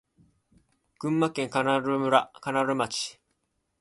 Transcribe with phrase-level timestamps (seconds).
[0.97, 1.99] 群馬県神流
[2.73, 3.19] 町